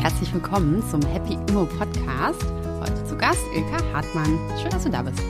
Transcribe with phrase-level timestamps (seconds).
[0.00, 2.44] Herzlich willkommen zum Happy Immo Podcast.
[2.80, 4.38] Heute zu Gast Ilka Hartmann.
[4.60, 5.22] Schön, dass du da bist.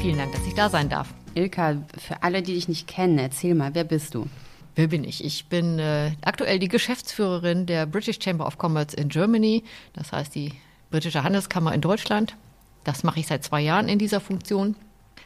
[0.00, 1.12] Vielen Dank, dass ich da sein darf.
[1.34, 4.28] Ilka, für alle, die dich nicht kennen, erzähl mal, wer bist du?
[4.76, 5.24] Wer bin ich?
[5.24, 9.64] Ich bin äh, aktuell die Geschäftsführerin der British Chamber of Commerce in Germany,
[9.94, 10.52] das heißt die
[10.92, 12.36] britische Handelskammer in Deutschland.
[12.84, 14.76] Das mache ich seit zwei Jahren in dieser Funktion.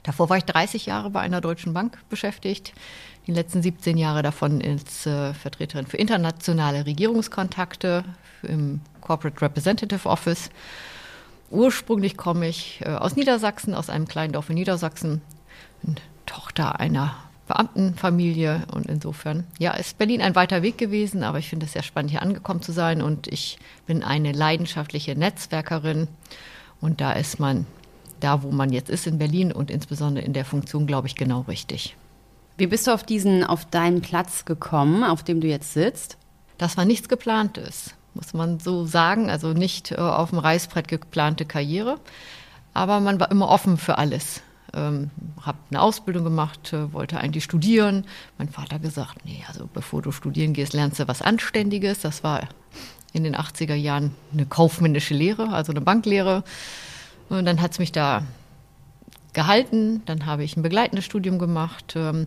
[0.02, 2.72] Davor war ich 30 Jahre bei einer deutschen Bank beschäftigt.
[3.26, 8.04] Die letzten 17 Jahre davon als äh, Vertreterin für internationale Regierungskontakte
[8.42, 10.50] im Corporate Representative Office.
[11.50, 15.20] Ursprünglich komme ich äh, aus Niedersachsen, aus einem kleinen Dorf in Niedersachsen,
[16.26, 17.14] Tochter einer
[17.48, 21.82] Beamtenfamilie und insofern, ja, ist Berlin ein weiter Weg gewesen, aber ich finde es sehr
[21.82, 26.06] spannend, hier angekommen zu sein und ich bin eine leidenschaftliche Netzwerkerin
[26.80, 27.66] und da ist man
[28.20, 31.42] da, wo man jetzt ist in Berlin und insbesondere in der Funktion, glaube ich, genau
[31.42, 31.96] richtig.
[32.56, 36.18] Wie bist du auf diesen, auf deinen Platz gekommen, auf dem du jetzt sitzt?
[36.58, 41.46] Das war nichts geplantes, muss man so sagen, also nicht äh, auf dem Reißbrett geplante
[41.46, 41.98] Karriere,
[42.74, 44.42] aber man war immer offen für alles
[44.74, 45.10] ähm,
[45.42, 48.04] habe eine Ausbildung gemacht, äh, wollte eigentlich studieren.
[48.38, 52.00] Mein Vater gesagt, nee, also bevor du studieren gehst, lernst du was Anständiges.
[52.00, 52.48] Das war
[53.12, 56.44] in den 80er Jahren eine kaufmännische Lehre, also eine Banklehre.
[57.30, 58.24] Und dann hat es mich da
[59.32, 60.02] gehalten.
[60.04, 61.94] Dann habe ich ein begleitendes Studium gemacht.
[61.96, 62.26] Ähm,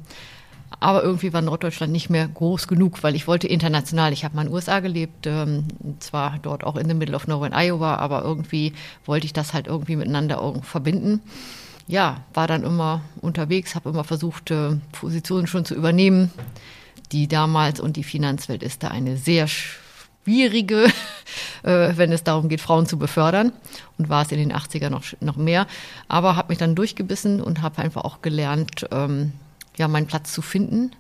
[0.80, 4.12] aber irgendwie war Norddeutschland nicht mehr groß genug, weil ich wollte international.
[4.12, 5.66] Ich habe mal in den USA gelebt, ähm,
[6.00, 8.74] zwar dort auch in the middle of nowhere in Iowa, aber irgendwie
[9.06, 11.22] wollte ich das halt irgendwie miteinander verbinden
[11.88, 16.32] ja, war dann immer unterwegs, habe immer versucht, äh, Positionen schon zu übernehmen.
[17.12, 19.48] Die damals und die Finanzwelt ist da eine sehr
[20.24, 20.86] schwierige,
[21.64, 23.52] äh, wenn es darum geht, Frauen zu befördern.
[23.98, 25.68] Und war es in den 80er noch, noch mehr.
[26.08, 29.34] Aber habe mich dann durchgebissen und habe einfach auch gelernt, ähm,
[29.78, 30.92] ja, meinen Platz zu finden.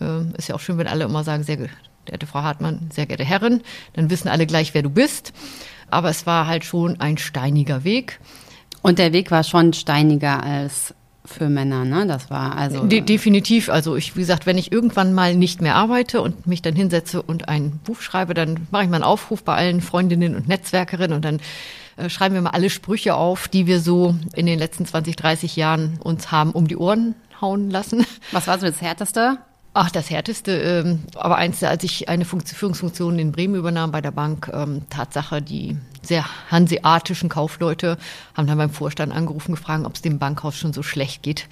[0.00, 1.68] Ähm, ist ja auch schön, wenn alle immer sagen, sehr
[2.04, 3.62] geehrte Frau Hartmann, sehr geehrte Herren,
[3.94, 5.32] dann wissen alle gleich, wer du bist.
[5.90, 8.20] Aber es war halt schon ein steiniger Weg.
[8.82, 10.94] Und der Weg war schon steiniger als
[11.28, 12.06] für Männer, ne?
[12.06, 12.84] Das war also.
[12.84, 13.68] De definitiv.
[13.68, 17.22] Also ich, wie gesagt, wenn ich irgendwann mal nicht mehr arbeite und mich dann hinsetze
[17.22, 21.14] und ein Buch schreibe, dann mache ich mal einen Aufruf bei allen Freundinnen und Netzwerkerinnen
[21.14, 21.40] und dann
[21.96, 25.56] äh, schreiben wir mal alle Sprüche auf, die wir so in den letzten 20, 30
[25.56, 28.04] Jahren uns haben um die Ohren hauen lassen.
[28.32, 29.38] Was war so das Härteste?
[29.74, 34.00] Ach, das Härteste, ähm, aber eins, als ich eine Funktion, Führungsfunktion in Bremen übernahm bei
[34.00, 37.98] der Bank, ähm, Tatsache, die sehr hanseatischen Kaufleute
[38.34, 41.48] haben dann beim Vorstand angerufen, gefragt, ob es dem Bankhaus schon so schlecht geht,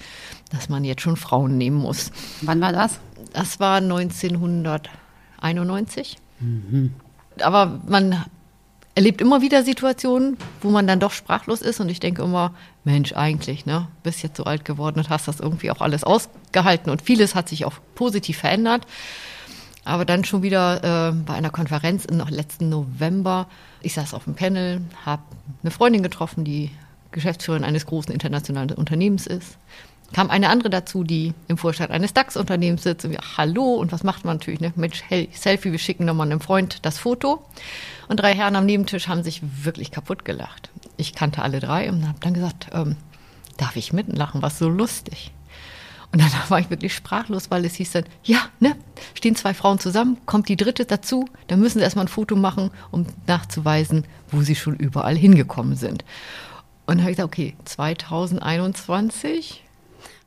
[0.51, 2.11] dass man jetzt schon Frauen nehmen muss.
[2.41, 2.99] Wann war das?
[3.33, 6.17] Das war 1991.
[6.39, 6.93] Mhm.
[7.39, 8.25] Aber man
[8.97, 13.13] erlebt immer wieder Situationen, wo man dann doch sprachlos ist und ich denke immer, Mensch,
[13.13, 17.03] eigentlich, ne, bist jetzt so alt geworden und hast das irgendwie auch alles ausgehalten und
[17.03, 18.87] vieles hat sich auch positiv verändert.
[19.85, 23.45] Aber dann schon wieder äh, bei einer Konferenz im letzten November,
[23.81, 25.21] ich saß auf dem Panel, habe
[25.61, 26.71] eine Freundin getroffen, die
[27.11, 29.59] Geschäftsführerin eines großen internationalen Unternehmens ist.
[30.13, 34.03] Kam eine andere dazu, die im Vorstand eines DAX-Unternehmens sitzt und wir, hallo, und was
[34.03, 34.73] macht man natürlich, ne?
[35.07, 37.45] Hey, Selfie, wir schicken nochmal einem Freund das Foto.
[38.07, 40.69] Und drei Herren am Nebentisch haben sich wirklich kaputt gelacht.
[40.95, 42.95] Ich kannte alle drei und habe dann gesagt, ähm,
[43.57, 45.33] darf ich mitlachen, was so lustig.
[46.13, 48.77] Und dann war ich wirklich sprachlos, weil es hieß dann, ja, ne,
[49.13, 52.71] stehen zwei Frauen zusammen, kommt die dritte dazu, dann müssen sie erstmal ein Foto machen,
[52.91, 56.05] um nachzuweisen, wo sie schon überall hingekommen sind.
[56.85, 59.65] Und dann habe ich gesagt, okay, 2021.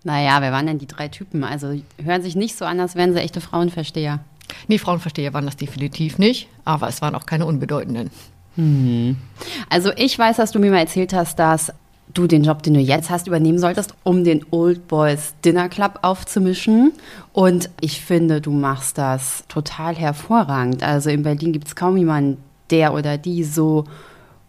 [0.04, 1.44] Naja, wer waren denn die drei Typen?
[1.44, 4.20] Also hören sich nicht so an, als wären sie echte Frauenversteher.
[4.68, 8.10] Nee, Frauenversteher waren das definitiv nicht, aber es waren auch keine unbedeutenden.
[8.56, 9.16] Mhm.
[9.68, 11.72] Also ich weiß, dass du mir mal erzählt hast, dass
[12.12, 16.00] du den Job, den du jetzt hast, übernehmen solltest, um den Old Boys Dinner Club
[16.02, 16.92] aufzumischen.
[17.32, 20.82] Und ich finde, du machst das total hervorragend.
[20.82, 22.38] Also in Berlin gibt es kaum jemanden,
[22.70, 23.84] der oder die so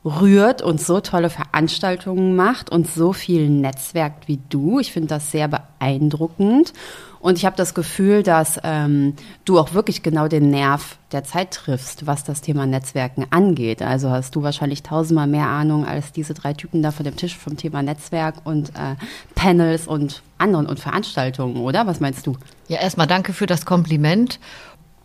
[0.03, 4.79] rührt und so tolle Veranstaltungen macht und so viel netzwerkt wie du.
[4.79, 6.73] Ich finde das sehr beeindruckend.
[7.21, 9.13] Und ich habe das Gefühl, dass ähm,
[9.45, 13.83] du auch wirklich genau den Nerv der Zeit triffst, was das Thema Netzwerken angeht.
[13.83, 17.37] Also hast du wahrscheinlich tausendmal mehr Ahnung als diese drei Typen da vor dem Tisch
[17.37, 18.95] vom Thema Netzwerk und äh,
[19.35, 21.85] Panels und anderen und Veranstaltungen, oder?
[21.85, 22.37] Was meinst du?
[22.67, 24.39] Ja, erstmal danke für das Kompliment.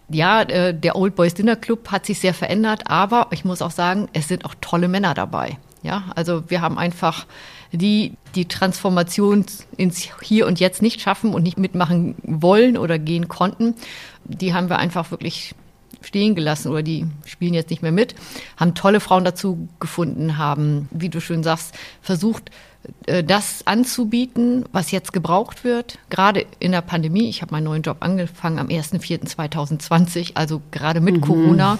[0.09, 3.71] Ja, äh, der Old Boys Dinner Club hat sich sehr verändert, aber ich muss auch
[3.71, 5.59] sagen, es sind auch tolle Männer dabei.
[5.83, 7.27] Ja, also wir haben einfach
[7.73, 9.45] die die Transformation
[9.77, 13.75] ins Hier und Jetzt nicht schaffen und nicht mitmachen wollen oder gehen konnten,
[14.25, 15.55] die haben wir einfach wirklich
[16.03, 18.15] stehen gelassen oder die spielen jetzt nicht mehr mit,
[18.57, 22.51] haben tolle Frauen dazu gefunden, haben, wie du schön sagst, versucht,
[23.25, 27.29] das anzubieten, was jetzt gebraucht wird, gerade in der Pandemie.
[27.29, 31.21] Ich habe meinen neuen Job angefangen am 1.4.2020, also gerade mit mhm.
[31.21, 31.79] Corona.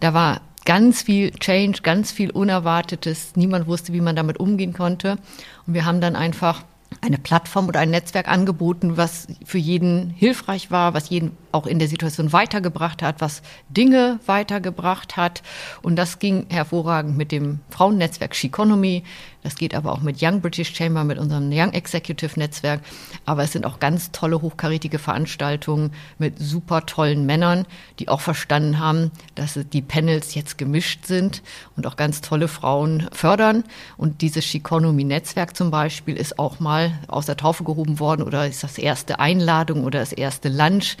[0.00, 3.36] Da war ganz viel Change, ganz viel Unerwartetes.
[3.36, 5.18] Niemand wusste, wie man damit umgehen konnte.
[5.66, 6.64] Und wir haben dann einfach
[7.00, 11.78] eine Plattform oder ein Netzwerk angeboten, was für jeden hilfreich war, was jeden auch in
[11.78, 15.42] der Situation weitergebracht hat, was Dinge weitergebracht hat.
[15.82, 19.02] Und das ging hervorragend mit dem Frauennetzwerk Sheconomy.
[19.42, 22.80] Das geht aber auch mit Young British Chamber, mit unserem Young Executive Netzwerk.
[23.26, 27.64] Aber es sind auch ganz tolle, hochkarätige Veranstaltungen mit super tollen Männern,
[28.00, 31.42] die auch verstanden haben, dass die Panels jetzt gemischt sind
[31.76, 33.62] und auch ganz tolle Frauen fördern.
[33.96, 38.64] Und dieses Sheconomy-Netzwerk zum Beispiel ist auch mal aus der Taufe gehoben worden oder ist
[38.64, 40.96] das erste Einladung oder das erste Lunch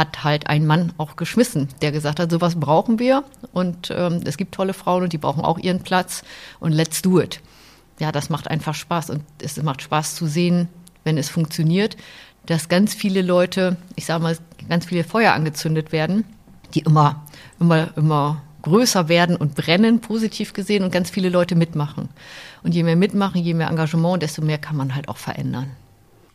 [0.00, 4.38] hat halt ein Mann auch geschmissen, der gesagt hat, sowas brauchen wir und ähm, es
[4.38, 6.22] gibt tolle Frauen und die brauchen auch ihren Platz
[6.58, 7.40] und let's do it.
[7.98, 10.68] Ja, das macht einfach Spaß und es macht Spaß zu sehen,
[11.04, 11.98] wenn es funktioniert,
[12.46, 14.38] dass ganz viele Leute, ich sage mal,
[14.70, 16.24] ganz viele Feuer angezündet werden,
[16.74, 17.26] die immer,
[17.60, 22.08] immer, immer größer werden und brennen, positiv gesehen, und ganz viele Leute mitmachen.
[22.62, 25.70] Und je mehr mitmachen, je mehr Engagement, desto mehr kann man halt auch verändern.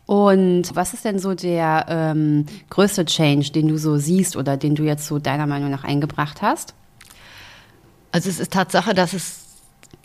[0.06, 4.76] Und was ist denn so der ähm, größte Change, den du so siehst oder den
[4.76, 6.76] du jetzt so deiner Meinung nach eingebracht hast?
[8.12, 9.46] Also es ist Tatsache, dass es,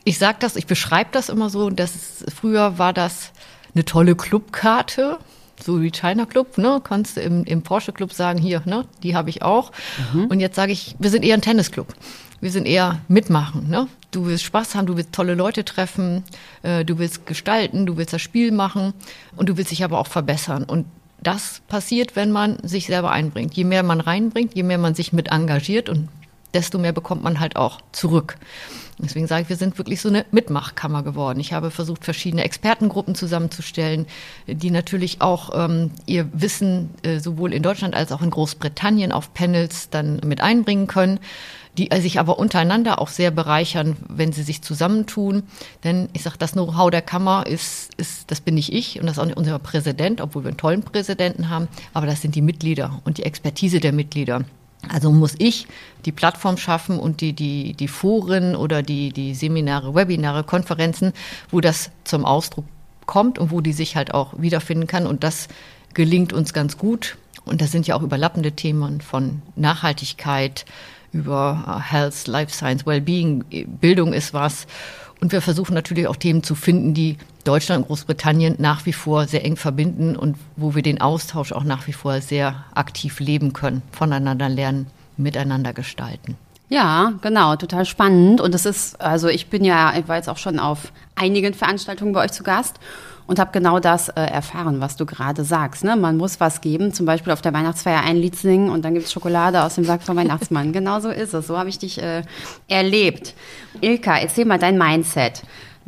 [0.05, 3.33] ich sage das, ich beschreibe das immer so, dass es, früher war das
[3.75, 5.19] eine tolle Clubkarte,
[5.63, 6.81] so wie China Club, ne?
[6.83, 9.73] Kannst du im, im Porsche Club sagen, hier, ne, die habe ich auch.
[10.13, 10.27] Mhm.
[10.27, 11.95] Und jetzt sage ich, wir sind eher ein Tennisclub.
[12.41, 13.89] Wir sind eher mitmachen, ne?
[14.11, 16.25] Du willst Spaß haben, du willst tolle Leute treffen,
[16.63, 18.95] äh, du willst gestalten, du willst das Spiel machen
[19.37, 20.65] und du willst dich aber auch verbessern.
[20.65, 20.87] Und
[21.23, 23.55] das passiert, wenn man sich selber einbringt.
[23.55, 26.09] Je mehr man reinbringt, je mehr man sich mit engagiert und
[26.55, 28.37] desto mehr bekommt man halt auch zurück.
[28.99, 31.41] Deswegen sage ich, wir sind wirklich so eine Mitmachkammer geworden.
[31.41, 34.07] Ich habe versucht, verschiedene Expertengruppen zusammenzustellen,
[34.47, 39.33] die natürlich auch ähm, ihr Wissen äh, sowohl in Deutschland als auch in Großbritannien auf
[39.33, 41.19] Panels dann mit einbringen können
[41.79, 45.45] die sich aber untereinander auch sehr bereichern, wenn sie sich zusammentun.
[45.85, 49.17] Denn ich sage, das Know-how der Kammer ist, ist, das bin nicht ich und das
[49.17, 52.43] ist auch nicht unser Präsident, obwohl wir einen tollen Präsidenten haben, aber das sind die
[52.43, 54.45] Mitglieder und die Expertise der Mitglieder.
[54.89, 55.67] Also muss ich
[56.05, 61.13] die Plattform schaffen und die, die, die Foren oder die, die Seminare, Webinare, Konferenzen,
[61.51, 62.65] wo das zum Ausdruck
[63.07, 65.07] kommt und wo die sich halt auch wiederfinden kann.
[65.07, 65.49] Und das
[65.95, 67.17] gelingt uns ganz gut.
[67.45, 70.65] Und das sind ja auch überlappende Themen von Nachhaltigkeit,
[71.13, 73.45] über äh, Health, Life Science, Wellbeing,
[73.81, 74.67] Bildung ist was.
[75.21, 79.27] Und wir versuchen natürlich auch Themen zu finden, die Deutschland und Großbritannien nach wie vor
[79.27, 83.53] sehr eng verbinden und wo wir den Austausch auch nach wie vor sehr aktiv leben
[83.53, 86.37] können, voneinander lernen, miteinander gestalten.
[86.69, 88.41] Ja, genau, total spannend.
[88.41, 92.13] Und es ist, also ich bin ja, ich war jetzt auch schon auf einigen Veranstaltungen
[92.13, 92.79] bei euch zu Gast
[93.27, 95.83] und habe genau das äh, erfahren, was du gerade sagst.
[95.83, 95.97] Ne?
[95.97, 99.07] Man muss was geben, zum Beispiel auf der Weihnachtsfeier ein Lied singen und dann gibt
[99.07, 100.73] es Schokolade aus dem Sack vom Weihnachtsmann.
[100.73, 101.47] genau so ist es.
[101.49, 102.23] So habe ich dich äh,
[102.69, 103.35] erlebt.
[103.81, 105.43] Ilka, erzähl mal dein Mindset.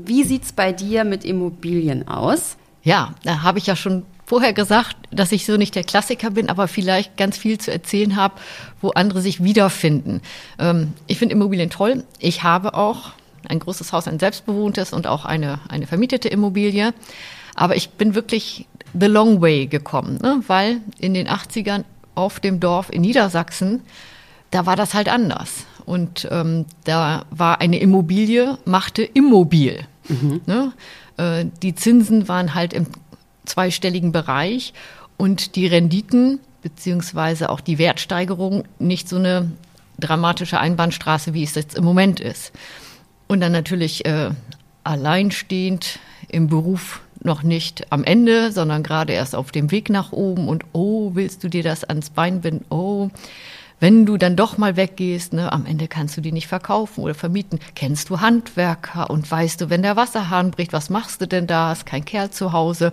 [0.06, 2.56] Wie sieht es bei dir mit Immobilien aus?
[2.82, 6.48] Ja, da habe ich ja schon vorher gesagt, dass ich so nicht der Klassiker bin,
[6.48, 8.34] aber vielleicht ganz viel zu erzählen habe,
[8.80, 10.20] wo andere sich wiederfinden.
[10.58, 12.04] Ähm, ich finde Immobilien toll.
[12.18, 13.10] Ich habe auch
[13.48, 16.94] ein großes Haus, ein selbstbewohntes und auch eine, eine vermietete Immobilie.
[17.54, 18.66] Aber ich bin wirklich
[18.98, 20.42] the long way gekommen, ne?
[20.46, 23.82] weil in den 80ern auf dem Dorf in Niedersachsen,
[24.50, 25.66] da war das halt anders.
[25.84, 29.86] Und ähm, da war eine Immobilie, machte immobil.
[30.08, 30.40] Mhm.
[30.46, 30.72] Ne?
[31.16, 32.86] Äh, die Zinsen waren halt im
[33.44, 34.72] zweistelligen Bereich
[35.16, 39.50] und die Renditen beziehungsweise auch die Wertsteigerung nicht so eine
[39.98, 42.52] dramatische Einbahnstraße, wie es jetzt im Moment ist.
[43.26, 44.30] Und dann natürlich äh,
[44.84, 50.48] alleinstehend im Beruf noch nicht am Ende, sondern gerade erst auf dem Weg nach oben
[50.48, 52.64] und oh, willst du dir das ans Bein binden?
[52.68, 53.10] Oh,
[53.82, 57.14] wenn du dann doch mal weggehst, ne, am Ende kannst du die nicht verkaufen oder
[57.14, 57.58] vermieten.
[57.74, 61.70] Kennst du Handwerker und weißt du, wenn der Wasserhahn bricht, was machst du denn da?
[61.70, 62.92] Hast kein Kerl zu Hause.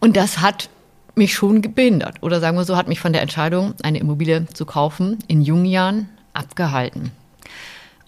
[0.00, 0.68] Und das hat
[1.14, 4.66] mich schon gebindert oder sagen wir so, hat mich von der Entscheidung, eine Immobilie zu
[4.66, 7.12] kaufen, in jungen Jahren abgehalten.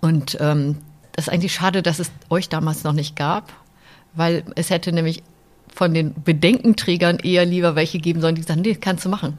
[0.00, 0.78] Und ähm,
[1.12, 3.52] das ist eigentlich schade, dass es euch damals noch nicht gab,
[4.14, 5.22] weil es hätte nämlich
[5.72, 9.38] von den Bedenkenträgern eher lieber welche geben sollen, die sagen, nee, kannst du machen.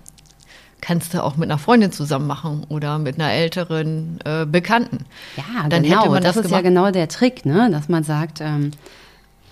[0.85, 5.05] Kannst du auch mit einer Freundin zusammen machen oder mit einer älteren äh, Bekannten.
[5.37, 6.01] Ja, dann genau.
[6.01, 6.65] hätte man das, das ist gemacht.
[6.65, 7.71] ja genau der Trick, ne?
[7.71, 8.71] dass man sagt, ähm,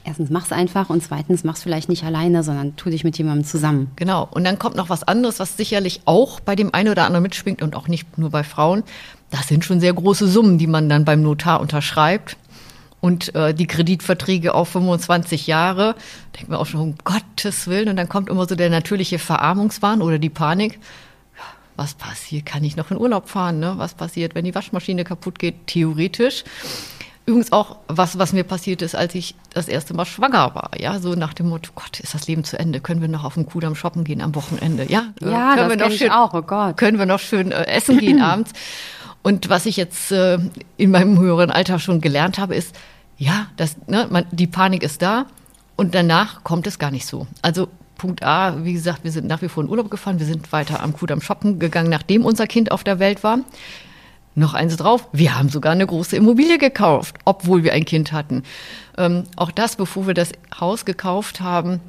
[0.04, 3.92] erstens mach's einfach und zweitens mach's vielleicht nicht alleine, sondern tu dich mit jemandem zusammen.
[3.96, 4.28] Genau.
[4.30, 7.62] Und dann kommt noch was anderes, was sicherlich auch bei dem einen oder anderen mitschwingt
[7.62, 8.84] und auch nicht nur bei Frauen.
[9.30, 12.36] Das sind schon sehr große Summen, die man dann beim Notar unterschreibt.
[13.00, 15.96] und äh, die Kreditverträge auf 25 Jahre.
[16.36, 17.88] Denkt man auch schon, um Gottes Willen.
[17.88, 20.78] Und dann kommt immer so der natürliche Verarmungswahn oder die Panik.
[21.82, 22.46] Was passiert?
[22.46, 23.60] Kann ich noch in Urlaub fahren?
[23.60, 23.74] Ne?
[23.78, 25.66] Was passiert, wenn die Waschmaschine kaputt geht?
[25.66, 26.44] Theoretisch.
[27.26, 30.70] Übrigens auch was, was mir passiert ist, als ich das erste Mal schwanger war.
[30.80, 32.82] Ja, so nach dem Motto, Gott, ist das Leben zu Ende?
[32.82, 34.84] Können wir noch auf dem Kudamm shoppen gehen am Wochenende?
[34.92, 36.78] Ja, ja können das wir noch schön, auch, oh Gott.
[36.78, 38.54] Können wir noch schön äh, essen gehen abends?
[39.24, 40.38] Und was ich jetzt äh,
[40.78, 42.76] in meinem höheren Alter schon gelernt habe, ist,
[43.18, 45.26] ja, das, ne, man, die Panik ist da
[45.78, 47.26] und danach kommt es gar nicht so.
[47.42, 47.70] Also
[48.02, 50.82] Punkt A, wie gesagt, wir sind nach wie vor in Urlaub gefahren, wir sind weiter
[50.82, 53.38] am Kudamm shoppen gegangen, nachdem unser Kind auf der Welt war.
[54.34, 58.42] Noch eins drauf, wir haben sogar eine große Immobilie gekauft, obwohl wir ein Kind hatten.
[58.98, 61.80] Ähm, auch das, bevor wir das Haus gekauft haben,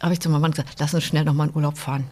[0.00, 2.04] habe ich zu meinem Mann gesagt, lass uns schnell nochmal in Urlaub fahren.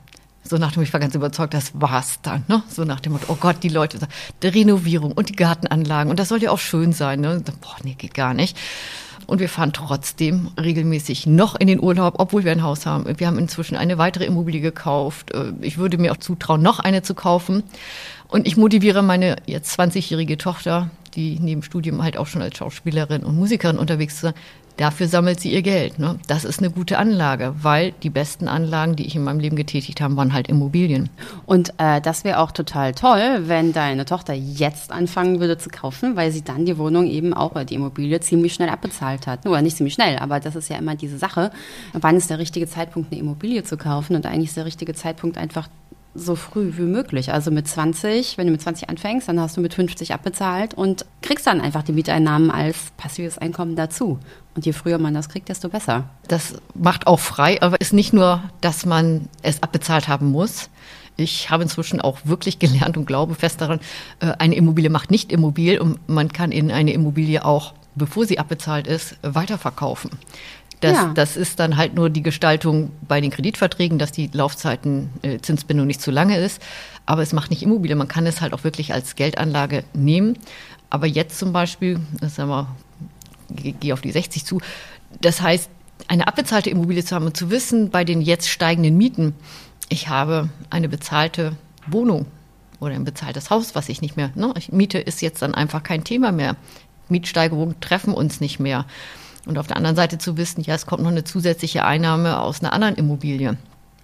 [0.42, 2.44] So nach dem, ich war ganz überzeugt, das war's dann.
[2.47, 2.62] Ne?
[2.68, 4.00] So nach dem Motto, oh Gott, die Leute,
[4.42, 7.20] die Renovierung und die Gartenanlagen und das soll ja auch schön sein.
[7.20, 7.42] Ne?
[7.62, 8.59] Boah, nee, geht gar nicht.
[9.30, 13.04] Und wir fahren trotzdem regelmäßig noch in den Urlaub, obwohl wir ein Haus haben.
[13.16, 15.30] Wir haben inzwischen eine weitere Immobilie gekauft.
[15.30, 17.62] Äh, ich würde mir auch zutrauen, noch eine zu kaufen.
[18.26, 23.22] Und ich motiviere meine jetzt 20-jährige Tochter, die neben Studium halt auch schon als Schauspielerin
[23.22, 24.34] und Musikerin unterwegs ist,
[24.76, 25.98] dafür sammelt sie ihr Geld.
[25.98, 26.18] Ne?
[26.26, 30.00] Das ist eine gute Anlage, weil die besten Anlagen, die ich in meinem Leben getätigt
[30.00, 31.08] habe, waren halt Immobilien.
[31.46, 36.16] Und äh, das wäre auch total toll, wenn deine Tochter jetzt anfangen würde zu kaufen,
[36.16, 39.46] weil sie dann die Wohnung eben auch, die Immobilie ziemlich schnell abbezahlt hat.
[39.46, 41.50] Oder nicht ziemlich schnell, aber das ist ja immer diese Sache.
[41.92, 44.16] Wann ist der richtige Zeitpunkt, eine Immobilie zu kaufen?
[44.16, 45.68] Und eigentlich ist der richtige Zeitpunkt einfach
[46.14, 47.32] so früh wie möglich.
[47.32, 51.04] Also mit 20, wenn du mit 20 anfängst, dann hast du mit 50 abbezahlt und
[51.22, 54.18] kriegst dann einfach die Mieteinnahmen als passives Einkommen dazu.
[54.54, 56.04] Und je früher man das kriegt, desto besser.
[56.26, 60.68] Das macht auch frei, aber ist nicht nur, dass man es abbezahlt haben muss.
[61.16, 63.80] Ich habe inzwischen auch wirklich gelernt und glaube fest daran,
[64.20, 68.38] äh, eine Immobilie macht nicht immobil und man kann in eine Immobilie auch, bevor sie
[68.38, 70.10] abbezahlt ist, weiterverkaufen.
[70.80, 71.12] Das, ja.
[71.14, 75.87] das ist dann halt nur die Gestaltung bei den Kreditverträgen, dass die Laufzeiten äh, Zinsbindung
[75.87, 76.62] nicht zu lange ist.
[77.04, 77.96] Aber es macht nicht Immobilie.
[77.96, 80.38] Man kann es halt auch wirklich als Geldanlage nehmen.
[80.88, 82.76] Aber jetzt zum Beispiel, sagen wir,
[83.80, 84.60] gehe auf die 60 zu.
[85.20, 85.70] Das heißt,
[86.08, 89.34] eine abbezahlte Immobilie zu haben und zu wissen, bei den jetzt steigenden Mieten,
[89.88, 91.56] ich habe eine bezahlte
[91.87, 92.26] Wohnung
[92.78, 94.54] oder ein bezahltes Haus, was ich nicht mehr, ne?
[94.70, 96.56] Miete ist jetzt dann einfach kein Thema mehr.
[97.08, 98.87] Mietsteigerungen treffen uns nicht mehr.
[99.47, 102.61] Und auf der anderen Seite zu wissen, ja, es kommt noch eine zusätzliche Einnahme aus
[102.61, 103.56] einer anderen Immobilie.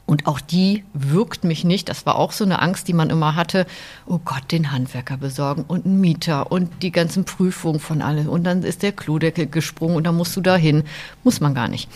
[0.06, 1.88] Und auch die wirkt mich nicht.
[1.88, 3.66] Das war auch so eine Angst, die man immer hatte.
[4.06, 8.28] Oh Gott, den Handwerker besorgen und einen Mieter und die ganzen Prüfungen von allem.
[8.28, 10.84] Und dann ist der Klodeckel gesprungen und dann musst du da hin.
[11.24, 11.90] Muss man gar nicht.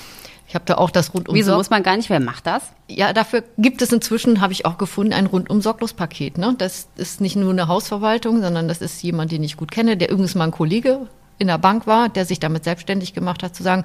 [0.48, 1.36] Ich habe da auch das rundum.
[1.36, 2.10] Wieso muss man gar nicht?
[2.10, 2.72] Wer macht das?
[2.88, 6.38] Ja, dafür gibt es inzwischen, habe ich auch gefunden, ein rundum Sorglospaket.
[6.38, 6.56] Ne?
[6.58, 10.10] Das ist nicht nur eine Hausverwaltung, sondern das ist jemand, den ich gut kenne, der
[10.10, 11.06] übrigens mal ein Kollege
[11.40, 13.84] in der Bank war, der sich damit selbstständig gemacht hat, zu sagen,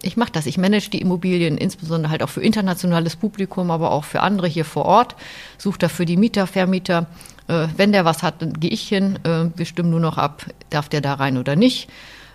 [0.00, 4.04] ich mache das, ich manage die Immobilien, insbesondere halt auch für internationales Publikum, aber auch
[4.04, 5.16] für andere hier vor Ort,
[5.58, 7.06] suche dafür die Mieter, Vermieter.
[7.48, 10.46] Äh, wenn der was hat, dann gehe ich hin, äh, wir stimmen nur noch ab,
[10.70, 11.88] darf der da rein oder nicht,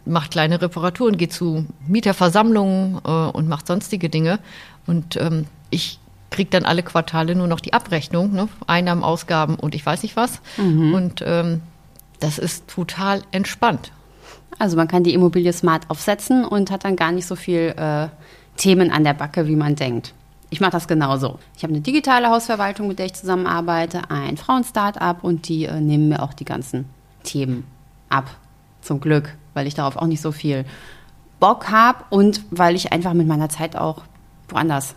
[0.06, 4.39] macht kleine Reparaturen, geht zu Mieterversammlungen äh, und macht sonstige Dinge.
[4.86, 6.00] Und ähm, ich
[6.32, 8.50] kriege dann alle Quartale nur noch die Abrechnung, ne?
[8.68, 10.42] Einnahmen, Ausgaben und ich weiß nicht was.
[10.58, 10.94] Mhm.
[10.94, 11.62] Und ähm,
[12.20, 13.92] das ist total entspannt.
[14.58, 18.08] Also man kann die Immobilie smart aufsetzen und hat dann gar nicht so viel äh,
[18.58, 20.13] Themen an der Backe, wie man denkt.
[20.50, 21.39] Ich mache das genauso.
[21.56, 26.10] Ich habe eine digitale Hausverwaltung, mit der ich zusammenarbeite, ein Frauen-Startup und die äh, nehmen
[26.10, 26.86] mir auch die ganzen
[27.24, 27.65] Themen
[28.10, 28.29] ab.
[28.82, 30.65] Zum Glück, weil ich darauf auch nicht so viel
[31.39, 34.03] Bock habe und weil ich einfach mit meiner Zeit auch
[34.48, 34.96] woanders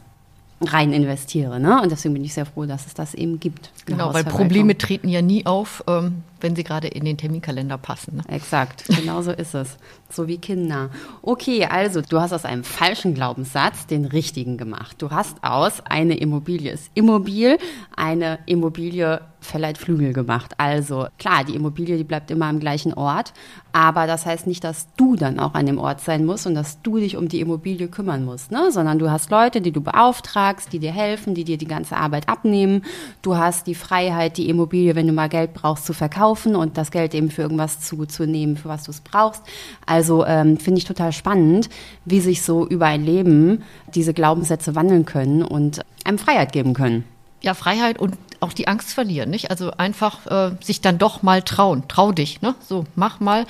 [0.60, 1.60] rein investiere.
[1.60, 1.80] Ne?
[1.82, 3.70] Und deswegen bin ich sehr froh, dass es das eben gibt.
[3.86, 8.16] Genau, weil Probleme treten ja nie auf, ähm, wenn sie gerade in den Terminkalender passen.
[8.16, 8.22] Ne?
[8.28, 9.76] Exakt, genau so ist es.
[10.10, 10.90] So wie Kinder.
[11.22, 14.96] Okay, also du hast aus einem falschen Glaubenssatz den richtigen gemacht.
[15.00, 17.58] Du hast aus eine Immobilie ist immobil,
[17.96, 20.54] eine Immobilie verleiht Flügel gemacht.
[20.58, 23.32] Also klar, die Immobilie, die bleibt immer am gleichen Ort,
[23.72, 26.80] aber das heißt nicht, dass du dann auch an dem Ort sein musst und dass
[26.82, 28.70] du dich um die Immobilie kümmern musst, ne?
[28.70, 32.28] sondern du hast Leute, die du beauftragst, die dir helfen, die dir die ganze Arbeit
[32.28, 32.84] abnehmen.
[33.22, 36.90] Du hast die Freiheit, die Immobilie, wenn du mal Geld brauchst, zu verkaufen und das
[36.90, 39.42] Geld eben für irgendwas zu, zu nehmen, für was du es brauchst.
[39.86, 41.68] Also ähm, finde ich total spannend,
[42.04, 43.62] wie sich so über ein Leben
[43.94, 47.04] diese Glaubenssätze wandeln können und einem Freiheit geben können.
[47.42, 49.50] Ja, Freiheit und auch die Angst verlieren, nicht?
[49.50, 51.84] Also einfach äh, sich dann doch mal trauen.
[51.88, 52.54] Trau dich, ne?
[52.66, 53.46] So, mach mal.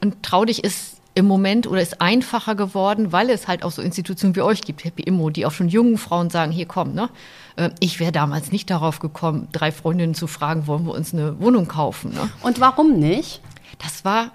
[0.00, 3.82] Und trau dich ist im Moment oder ist einfacher geworden, weil es halt auch so
[3.82, 7.10] Institutionen wie euch gibt, Happy Immo, die auch schon jungen Frauen sagen, hier komm, ne?
[7.56, 11.38] Äh, ich wäre damals nicht darauf gekommen, drei Freundinnen zu fragen, wollen wir uns eine
[11.40, 12.12] Wohnung kaufen.
[12.14, 12.30] Ne?
[12.42, 13.40] Und warum nicht?
[13.78, 14.30] Das war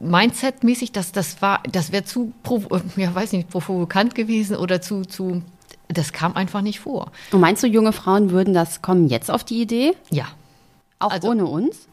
[0.00, 2.32] Mindset-mäßig, das, das war, das wäre zu,
[2.96, 5.42] ja, weiß nicht, provokant gewesen oder zu, zu,
[5.88, 7.10] das kam einfach nicht vor.
[7.32, 9.94] Und meinst du, junge Frauen würden das kommen jetzt auf die Idee?
[10.10, 10.26] Ja.
[10.98, 11.88] Auch also, ohne uns?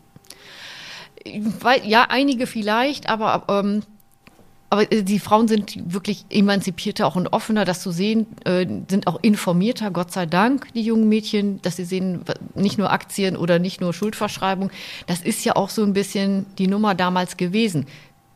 [1.83, 3.83] Ja, einige vielleicht, aber ähm,
[4.69, 9.07] aber äh, die Frauen sind wirklich emanzipierter auch und offener, das zu sehen, äh, sind
[9.07, 12.21] auch informierter, Gott sei Dank, die jungen Mädchen, dass sie sehen,
[12.55, 14.69] nicht nur Aktien oder nicht nur Schuldverschreibung.
[15.07, 17.87] Das ist ja auch so ein bisschen die Nummer damals gewesen.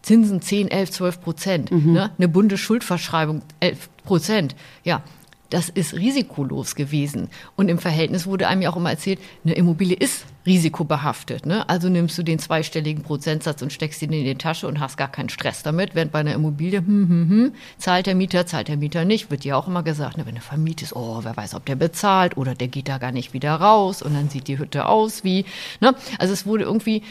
[0.01, 1.93] Zinsen 10, 11, 12 Prozent, mhm.
[1.93, 2.11] ne?
[2.17, 4.55] eine Bundesschuldverschreibung 11 Prozent.
[4.83, 5.01] Ja,
[5.49, 7.29] das ist risikolos gewesen.
[7.55, 11.45] Und im Verhältnis wurde einem ja auch immer erzählt, eine Immobilie ist risikobehaftet.
[11.45, 11.67] Ne?
[11.69, 15.09] Also nimmst du den zweistelligen Prozentsatz und steckst ihn in die Tasche und hast gar
[15.09, 15.95] keinen Stress damit.
[15.95, 19.45] Während bei einer Immobilie, hm, hm, hm, zahlt der Mieter, zahlt der Mieter nicht, wird
[19.45, 22.55] dir auch immer gesagt, ne, wenn du vermietest, oh, wer weiß, ob der bezahlt oder
[22.55, 25.45] der geht da gar nicht wieder raus und dann sieht die Hütte aus wie.
[25.79, 25.95] Ne?
[26.19, 27.03] Also es wurde irgendwie,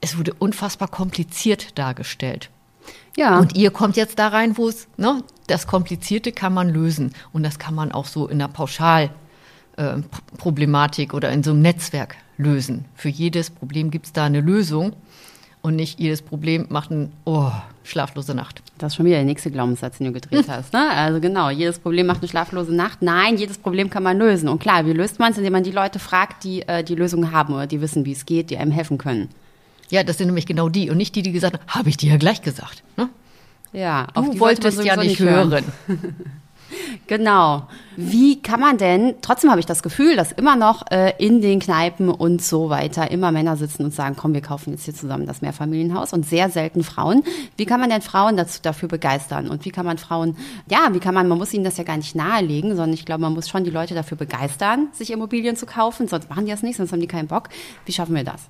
[0.00, 2.50] es wurde unfassbar kompliziert dargestellt.
[3.16, 3.40] Ja.
[3.40, 7.12] Und ihr kommt jetzt da rein, wo es, ne, das Komplizierte kann man lösen.
[7.32, 12.14] Und das kann man auch so in der Pauschalproblematik äh, oder in so einem Netzwerk
[12.38, 12.86] lösen.
[12.94, 14.94] Für jedes Problem gibt es da eine Lösung.
[15.60, 17.50] Und nicht jedes Problem macht eine oh,
[17.82, 18.62] schlaflose Nacht.
[18.78, 20.72] Das ist schon wieder der nächste Glaubenssatz, den du gedreht hast.
[20.72, 20.88] Ne?
[20.90, 23.02] Also genau, jedes Problem macht eine schlaflose Nacht.
[23.02, 24.48] Nein, jedes Problem kann man lösen.
[24.48, 25.38] Und klar, wie löst man es?
[25.38, 28.24] Indem man die Leute fragt, die äh, die Lösung haben oder die wissen, wie es
[28.24, 29.28] geht, die einem helfen können.
[29.90, 32.12] Ja, das sind nämlich genau die und nicht die, die gesagt haben, habe ich dir
[32.12, 32.84] ja gleich gesagt.
[32.96, 33.08] Ne?
[33.72, 35.50] Ja, du wolltest ja nicht hören.
[35.50, 35.64] hören.
[37.08, 37.66] Genau.
[37.96, 41.58] Wie kann man denn, trotzdem habe ich das Gefühl, dass immer noch äh, in den
[41.58, 45.26] Kneipen und so weiter immer Männer sitzen und sagen, komm, wir kaufen jetzt hier zusammen
[45.26, 47.24] das Mehrfamilienhaus und sehr selten Frauen.
[47.56, 49.48] Wie kann man denn Frauen dazu, dafür begeistern?
[49.48, 50.36] Und wie kann man Frauen,
[50.70, 53.22] ja, wie kann man, man muss ihnen das ja gar nicht nahelegen, sondern ich glaube,
[53.22, 56.62] man muss schon die Leute dafür begeistern, sich Immobilien zu kaufen, sonst machen die das
[56.62, 57.48] nicht, sonst haben die keinen Bock.
[57.86, 58.42] Wie schaffen wir das?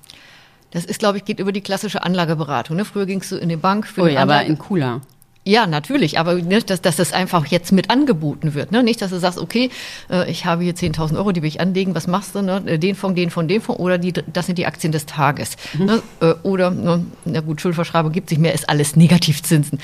[0.72, 2.76] Das ist, glaube ich, geht über die klassische Anlageberatung.
[2.76, 2.84] Ne?
[2.84, 5.00] Früher gingst du in die Bank für Ui, aber in cooler.
[5.44, 8.70] Ja, natürlich, aber ne, dass, dass das einfach jetzt mit angeboten wird.
[8.70, 8.82] Ne?
[8.82, 9.70] Nicht, dass du sagst, okay,
[10.10, 12.42] äh, ich habe hier 10.000 Euro, die will ich anlegen, was machst du?
[12.42, 12.78] Ne?
[12.78, 15.56] Den Fonds, den von dem Fonds oder die, das sind die Aktien des Tages.
[15.72, 15.84] Mhm.
[15.86, 16.02] Ne?
[16.20, 19.78] Äh, oder, ne, na gut, Schuldverschreibung gibt sich mehr, ist alles Negativzinsen.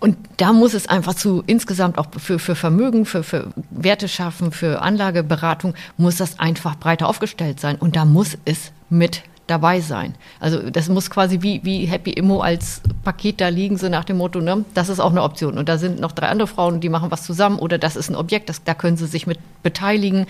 [0.00, 4.52] Und da muss es einfach zu insgesamt auch für, für Vermögen, für, für Werte schaffen,
[4.52, 7.76] für Anlageberatung, muss das einfach breiter aufgestellt sein.
[7.76, 10.14] Und da muss es mit dabei sein.
[10.40, 14.16] Also das muss quasi wie, wie Happy Immo als Paket da liegen, so nach dem
[14.16, 15.58] Motto, ne, das ist auch eine Option.
[15.58, 18.16] Und da sind noch drei andere Frauen, die machen was zusammen oder das ist ein
[18.16, 20.26] Objekt, das, da können sie sich mit beteiligen.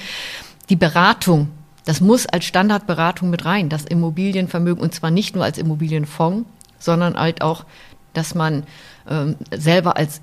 [0.69, 1.49] Die Beratung,
[1.85, 6.49] das muss als Standardberatung mit rein, das Immobilienvermögen und zwar nicht nur als Immobilienfonds,
[6.79, 7.65] sondern halt auch,
[8.15, 8.65] dass man
[9.09, 10.21] ähm, selber als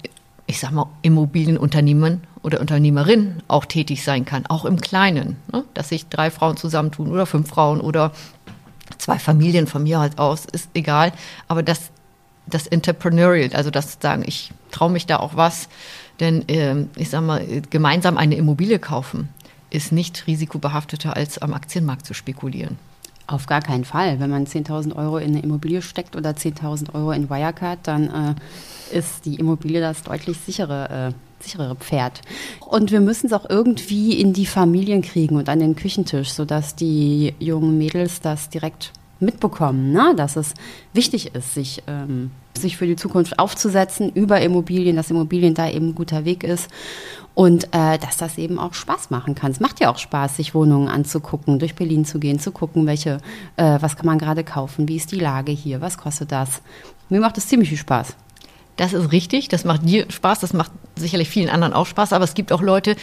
[0.51, 5.63] ich sag mal, Immobilienunternehmen oder Unternehmerin auch tätig sein kann, auch im Kleinen, ne?
[5.73, 8.11] dass sich drei Frauen zusammentun oder fünf Frauen oder
[8.97, 11.11] zwei Familien von mir halt aus, ist egal.
[11.47, 11.91] Aber das,
[12.47, 15.69] das Entrepreneurial, also das sagen, ich traue mich da auch was,
[16.19, 19.29] denn äh, ich sag mal, gemeinsam eine Immobilie kaufen
[19.71, 22.77] ist nicht risikobehafteter als am Aktienmarkt zu spekulieren.
[23.31, 24.19] Auf gar keinen Fall.
[24.19, 28.97] Wenn man 10.000 Euro in eine Immobilie steckt oder 10.000 Euro in Wirecard, dann äh,
[28.97, 32.19] ist die Immobilie das deutlich sichere, äh, sicherere Pferd.
[32.59, 36.75] Und wir müssen es auch irgendwie in die Familien kriegen und an den Küchentisch, sodass
[36.75, 38.91] die jungen Mädels das direkt
[39.21, 40.13] mitbekommen, ne?
[40.17, 40.53] dass es
[40.93, 45.89] wichtig ist, sich, ähm, sich für die Zukunft aufzusetzen über Immobilien, dass Immobilien da eben
[45.89, 46.69] ein guter Weg ist
[47.33, 49.51] und äh, dass das eben auch Spaß machen kann.
[49.51, 53.17] Es macht ja auch Spaß, sich Wohnungen anzugucken, durch Berlin zu gehen, zu gucken, welche,
[53.55, 56.61] äh, was kann man gerade kaufen, wie ist die Lage hier, was kostet das.
[57.09, 58.15] Mir macht es ziemlich viel Spaß.
[58.77, 62.23] Das ist richtig, das macht dir Spaß, das macht sicherlich vielen anderen auch Spaß, aber
[62.23, 62.95] es gibt auch Leute,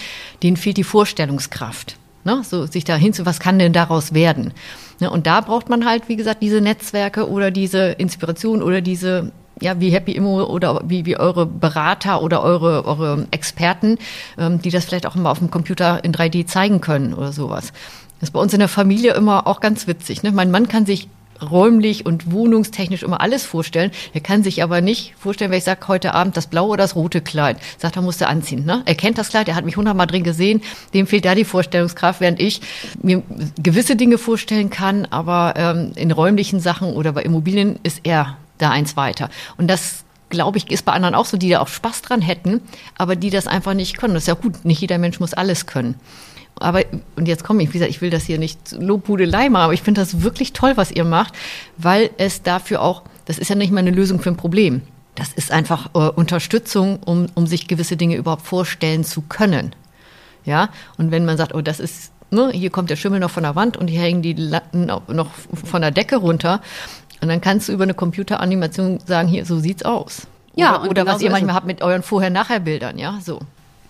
[0.42, 1.96] denen fehlt die Vorstellungskraft.
[2.28, 2.42] Ne?
[2.44, 4.52] So sich da hinzu, was kann denn daraus werden?
[5.00, 5.10] Ne?
[5.10, 9.80] Und da braucht man halt, wie gesagt, diese Netzwerke oder diese Inspiration oder diese ja,
[9.80, 13.96] wie Happy Immo oder wie, wie eure Berater oder eure, eure Experten,
[14.36, 17.72] ähm, die das vielleicht auch immer auf dem Computer in 3D zeigen können oder sowas.
[18.20, 20.22] Das ist bei uns in der Familie immer auch ganz witzig.
[20.22, 20.32] Ne?
[20.32, 21.08] Mein Mann kann sich
[21.42, 23.90] räumlich und wohnungstechnisch immer alles vorstellen.
[24.12, 26.96] Er kann sich aber nicht vorstellen, wenn ich sage, heute Abend das blaue oder das
[26.96, 27.58] rote Kleid.
[27.78, 28.64] Sagt, er musste anziehen.
[28.64, 28.82] Ne?
[28.84, 30.62] Er kennt das Kleid, er hat mich hundertmal drin gesehen.
[30.94, 32.60] Dem fehlt da die Vorstellungskraft, während ich
[33.02, 33.22] mir
[33.62, 38.70] gewisse Dinge vorstellen kann, aber ähm, in räumlichen Sachen oder bei Immobilien ist er da
[38.70, 39.30] eins weiter.
[39.56, 42.60] Und das glaube ich, ist bei anderen auch so, die da auch Spaß dran hätten,
[42.96, 44.14] aber die das einfach nicht können.
[44.14, 45.94] Das ist ja gut, nicht jeder Mensch muss alles können.
[46.60, 46.82] Aber,
[47.16, 49.82] und jetzt komme ich, wie gesagt, ich will das hier nicht Lobhudelei machen, aber ich
[49.82, 51.34] finde das wirklich toll, was ihr macht,
[51.76, 54.82] weil es dafür auch, das ist ja nicht mal eine Lösung für ein Problem.
[55.14, 59.74] Das ist einfach äh, Unterstützung, um, um sich gewisse Dinge überhaupt vorstellen zu können.
[60.44, 63.42] Ja, und wenn man sagt, oh, das ist, ne, hier kommt der Schimmel noch von
[63.42, 65.30] der Wand und hier hängen die Latten noch
[65.64, 66.60] von der Decke runter,
[67.20, 70.26] Und dann kannst du über eine Computeranimation sagen, hier, so sieht's aus.
[70.54, 73.40] Ja, oder, oder was ihr manchmal habt mit euren Vorher-Nachher-Bildern, ja, so.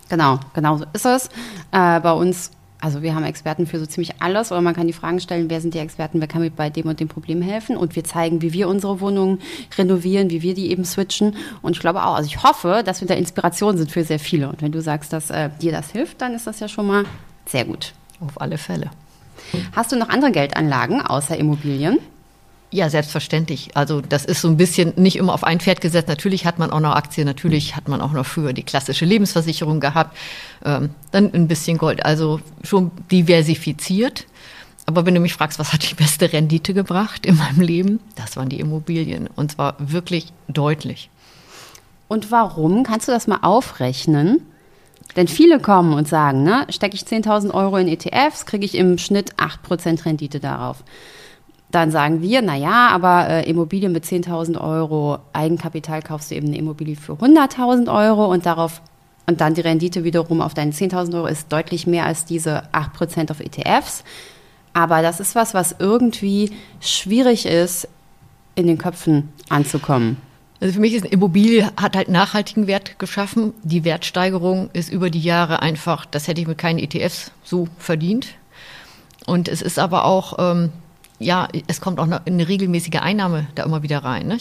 [0.08, 1.26] Genau, genau so ist es.
[1.70, 4.92] Äh, bei uns, also wir haben Experten für so ziemlich alles, oder man kann die
[4.92, 7.76] Fragen stellen, wer sind die Experten, wer kann mir bei dem und dem Problem helfen
[7.76, 9.40] und wir zeigen, wie wir unsere Wohnungen
[9.76, 13.08] renovieren, wie wir die eben switchen und ich glaube auch, also ich hoffe, dass wir
[13.08, 16.20] da Inspiration sind für sehr viele und wenn du sagst, dass äh, dir das hilft,
[16.20, 17.04] dann ist das ja schon mal
[17.46, 17.92] sehr gut.
[18.20, 18.90] Auf alle Fälle.
[19.74, 21.98] Hast du noch andere Geldanlagen außer Immobilien?
[22.70, 23.70] Ja, selbstverständlich.
[23.74, 26.08] Also das ist so ein bisschen nicht immer auf ein Pferd gesetzt.
[26.08, 29.80] Natürlich hat man auch noch Aktien, natürlich hat man auch noch früher die klassische Lebensversicherung
[29.80, 30.16] gehabt,
[30.64, 32.04] ähm, dann ein bisschen Gold.
[32.04, 34.26] Also schon diversifiziert.
[34.84, 38.36] Aber wenn du mich fragst, was hat die beste Rendite gebracht in meinem Leben, das
[38.36, 39.28] waren die Immobilien.
[39.34, 41.10] Und zwar wirklich deutlich.
[42.06, 42.84] Und warum?
[42.84, 44.40] Kannst du das mal aufrechnen?
[45.16, 48.98] Denn viele kommen und sagen, ne, stecke ich 10.000 Euro in ETFs, kriege ich im
[48.98, 50.84] Schnitt 8% Rendite darauf.
[51.70, 56.46] Dann sagen wir, na ja, aber äh, Immobilien mit 10.000 Euro Eigenkapital kaufst du eben
[56.46, 58.80] eine Immobilie für 100.000 Euro und darauf
[59.26, 63.30] und dann die Rendite wiederum auf deine 10.000 Euro ist deutlich mehr als diese 8%
[63.30, 64.02] auf ETFs.
[64.72, 67.88] Aber das ist was, was irgendwie schwierig ist,
[68.54, 70.16] in den Köpfen anzukommen.
[70.60, 73.52] Also für mich ist eine Immobilie hat halt nachhaltigen Wert geschaffen.
[73.62, 78.28] Die Wertsteigerung ist über die Jahre einfach, das hätte ich mit keinen ETFs so verdient.
[79.26, 80.70] Und es ist aber auch ähm,
[81.18, 84.26] ja, es kommt auch eine, regelmäßige Einnahme da immer wieder rein.
[84.26, 84.38] Ne?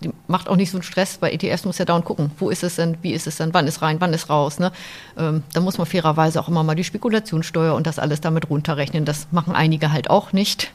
[0.00, 2.62] Die macht auch nicht so einen Stress, bei ETFs muss ja dauernd gucken, wo ist
[2.62, 4.58] es denn, wie ist es denn, wann ist rein, wann ist raus.
[4.58, 4.70] Ne?
[5.16, 9.04] Ähm, da muss man fairerweise auch immer mal die Spekulationssteuer und das alles damit runterrechnen.
[9.04, 10.72] Das machen einige halt auch nicht.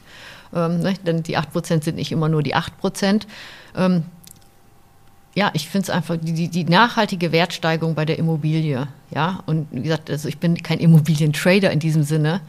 [0.54, 0.94] Ähm, ne?
[1.06, 3.22] Denn die 8% sind nicht immer nur die 8%.
[3.76, 4.04] Ähm,
[5.34, 8.86] ja, ich finde es einfach die, die nachhaltige Wertsteigerung bei der Immobilie.
[9.12, 12.40] Ja, und wie gesagt, also ich bin kein Immobilientrader in diesem Sinne.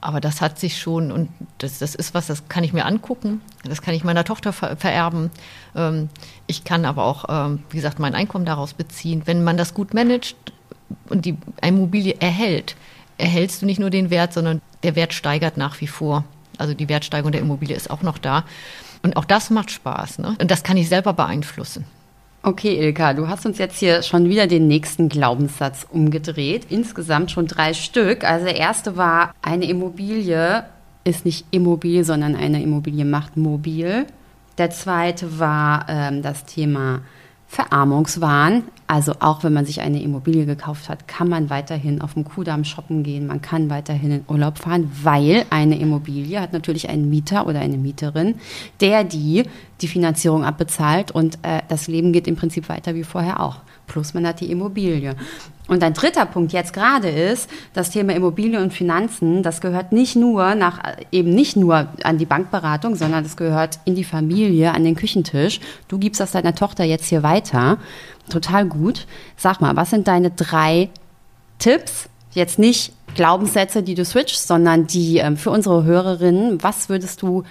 [0.00, 3.42] Aber das hat sich schon, und das, das ist was, das kann ich mir angucken,
[3.64, 5.30] das kann ich meiner Tochter ver vererben.
[5.76, 6.08] Ähm,
[6.46, 9.22] ich kann aber auch, ähm, wie gesagt, mein Einkommen daraus beziehen.
[9.26, 10.36] Wenn man das gut managt
[11.08, 12.76] und die Immobilie erhält,
[13.18, 16.24] erhältst du nicht nur den Wert, sondern der Wert steigert nach wie vor.
[16.56, 18.44] Also die Wertsteigerung der Immobilie ist auch noch da.
[19.02, 20.18] Und auch das macht Spaß.
[20.18, 20.36] Ne?
[20.40, 21.84] Und das kann ich selber beeinflussen.
[22.42, 26.68] Okay, Ilka, du hast uns jetzt hier schon wieder den nächsten Glaubenssatz umgedreht.
[26.70, 28.24] Insgesamt schon drei Stück.
[28.24, 30.64] Also der erste war, eine Immobilie
[31.04, 34.06] ist nicht immobil, sondern eine Immobilie macht mobil.
[34.56, 37.02] Der zweite war ähm, das Thema
[37.46, 38.62] Verarmungswahn.
[38.90, 42.64] Also auch wenn man sich eine Immobilie gekauft hat, kann man weiterhin auf dem Kudamm
[42.64, 47.46] shoppen gehen, man kann weiterhin in Urlaub fahren, weil eine Immobilie hat natürlich einen Mieter
[47.46, 48.34] oder eine Mieterin,
[48.80, 49.44] der die
[49.80, 53.58] die Finanzierung abbezahlt und äh, das Leben geht im Prinzip weiter wie vorher auch.
[53.86, 55.14] Plus man hat die Immobilie.
[55.66, 60.16] Und ein dritter Punkt jetzt gerade ist, das Thema Immobilie und Finanzen, das gehört nicht
[60.16, 60.80] nur nach,
[61.12, 65.60] eben nicht nur an die Bankberatung, sondern das gehört in die Familie, an den Küchentisch.
[65.86, 67.78] Du gibst das deiner Tochter jetzt hier weiter.
[68.30, 69.06] Total gut.
[69.36, 70.88] Sag mal, was sind deine drei
[71.58, 72.08] Tipps?
[72.32, 77.44] Jetzt nicht Glaubenssätze, die du switchst, sondern die ähm, für unsere Hörerinnen, was würdest du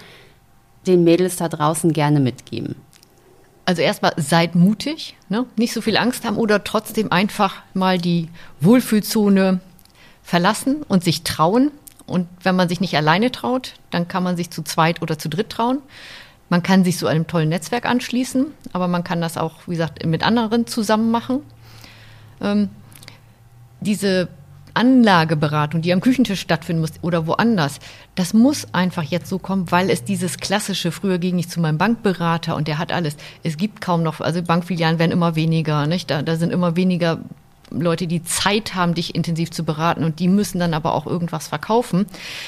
[0.86, 2.76] den Mädels da draußen gerne mitgeben?
[3.66, 5.46] Also erstmal seid mutig, ne?
[5.56, 8.28] nicht so viel Angst haben oder trotzdem einfach mal die
[8.60, 9.60] Wohlfühlzone
[10.22, 11.70] verlassen und sich trauen.
[12.06, 15.28] Und wenn man sich nicht alleine traut, dann kann man sich zu zweit oder zu
[15.28, 15.78] dritt trauen.
[16.50, 20.04] Man kann sich so einem tollen Netzwerk anschließen, aber man kann das auch, wie gesagt,
[20.04, 21.40] mit anderen zusammen machen.
[22.42, 22.68] Ähm,
[23.80, 24.28] diese
[24.74, 27.78] Anlageberatung, die am Küchentisch stattfinden muss oder woanders,
[28.14, 31.78] das muss einfach jetzt so kommen, weil es dieses klassische, früher ging ich zu meinem
[31.78, 33.16] Bankberater und der hat alles.
[33.42, 36.10] Es gibt kaum noch, also Bankfilialen werden immer weniger, nicht?
[36.10, 37.20] Da, da sind immer weniger
[37.70, 41.48] Leute, die Zeit haben, dich intensiv zu beraten und die müssen dann aber auch irgendwas
[41.48, 42.06] verkaufen.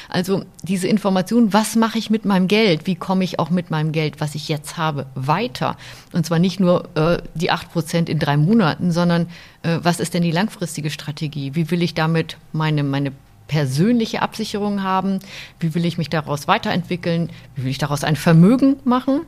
[0.09, 2.87] Also diese Information, was mache ich mit meinem Geld?
[2.87, 5.77] Wie komme ich auch mit meinem Geld, was ich jetzt habe, weiter?
[6.13, 9.29] Und zwar nicht nur äh, die acht Prozent in drei Monaten, sondern
[9.63, 11.55] äh, was ist denn die langfristige Strategie?
[11.55, 13.13] Wie will ich damit meine, meine
[13.49, 15.21] persönliche Absicherung haben?
[15.61, 17.31] Wie will ich mich daraus weiterentwickeln?
[17.55, 19.23] Wie will ich daraus ein Vermögen machen?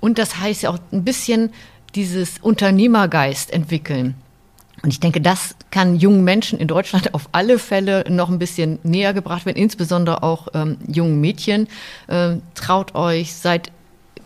[0.00, 1.50] Und das heißt ja auch ein bisschen
[1.94, 4.14] dieses Unternehmergeist entwickeln.
[4.82, 8.78] Und ich denke, das kann jungen Menschen in Deutschland auf alle Fälle noch ein bisschen
[8.82, 11.66] näher gebracht werden, insbesondere auch ähm, jungen Mädchen.
[12.08, 13.72] Ähm, traut euch, seid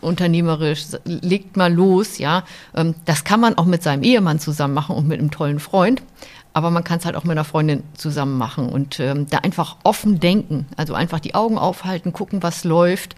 [0.01, 2.43] unternehmerisch, legt mal los, ja.
[2.75, 6.01] Ähm, das kann man auch mit seinem Ehemann zusammen machen und mit einem tollen Freund.
[6.53, 9.77] aber man kann es halt auch mit einer Freundin zusammen machen und ähm, da einfach
[9.83, 10.67] offen denken.
[10.75, 13.15] Also einfach die Augen aufhalten, gucken, was läuft.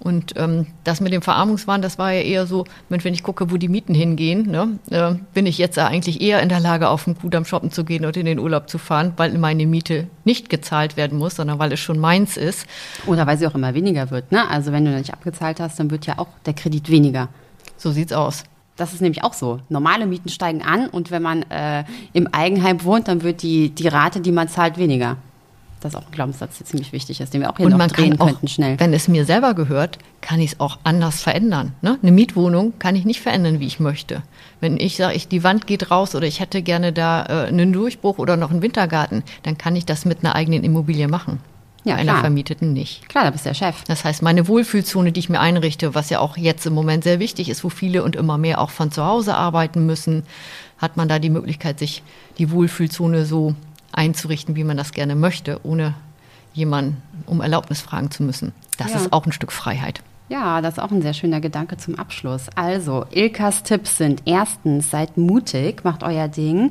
[0.00, 3.58] Und ähm, das mit dem Verarmungswahn, das war ja eher so, wenn ich gucke, wo
[3.58, 7.18] die Mieten hingehen, ne, äh, bin ich jetzt eigentlich eher in der Lage, auf dem
[7.18, 10.96] Kudamm shoppen zu gehen und in den Urlaub zu fahren, weil meine Miete nicht gezahlt
[10.96, 12.66] werden muss, sondern weil es schon meins ist.
[13.06, 14.32] Oder weil sie auch immer weniger wird.
[14.32, 14.48] Ne?
[14.48, 17.28] Also wenn du nicht abgezahlt hast, dann wird ja auch der Kredit weniger.
[17.76, 18.44] So sieht's aus.
[18.76, 19.60] Das ist nämlich auch so.
[19.68, 21.84] Normale Mieten steigen an und wenn man äh,
[22.14, 25.18] im Eigenheim wohnt, dann wird die, die Rate, die man zahlt, weniger.
[25.80, 27.78] Das ist auch ein Glaubenssatz, der ziemlich wichtig ist, den wir auch hier und noch
[27.78, 28.78] man drehen kann auch, könnten schnell.
[28.78, 31.72] Wenn es mir selber gehört, kann ich es auch anders verändern.
[31.80, 31.98] Ne?
[32.02, 34.22] Eine Mietwohnung kann ich nicht verändern, wie ich möchte.
[34.60, 37.72] Wenn ich sage, ich, die Wand geht raus oder ich hätte gerne da äh, einen
[37.72, 41.40] Durchbruch oder noch einen Wintergarten, dann kann ich das mit einer eigenen Immobilie machen.
[41.84, 42.20] Ja, einer klar.
[42.20, 43.08] vermieteten nicht.
[43.08, 43.84] Klar, da bist du der Chef.
[43.84, 47.20] Das heißt, meine Wohlfühlzone, die ich mir einrichte, was ja auch jetzt im Moment sehr
[47.20, 50.24] wichtig ist, wo viele und immer mehr auch von zu Hause arbeiten müssen,
[50.76, 52.02] hat man da die Möglichkeit, sich
[52.36, 53.54] die Wohlfühlzone so
[54.00, 55.94] einzurichten, wie man das gerne möchte, ohne
[56.54, 58.52] jemanden um Erlaubnis fragen zu müssen.
[58.78, 58.96] Das Ja.
[58.96, 60.00] ist auch ein Stück Freiheit.
[60.30, 62.46] Ja, das ist auch ein sehr schöner Gedanke zum Abschluss.
[62.54, 66.70] Also, Ilkas Tipps sind erstens, seid mutig, macht euer Ding.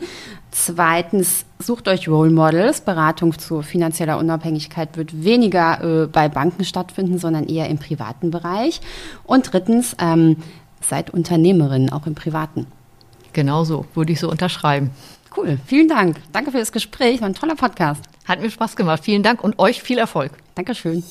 [0.50, 2.82] Zweitens, sucht euch Role Models.
[2.82, 8.82] Beratung zu finanzieller Unabhängigkeit wird weniger äh, bei Banken stattfinden, sondern eher im privaten Bereich.
[9.26, 10.38] Und drittens, ähm,
[10.82, 12.66] seid Unternehmerin, auch im privaten.
[13.34, 14.90] Genauso würde ich so unterschreiben.
[15.36, 16.18] Cool, vielen Dank.
[16.32, 18.04] Danke für das Gespräch, war ein toller Podcast.
[18.28, 19.04] Hat mir Spaß gemacht.
[19.04, 20.32] Vielen Dank und euch viel Erfolg.
[20.56, 21.04] Dankeschön.